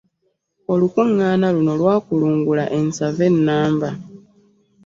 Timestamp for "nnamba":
3.35-3.89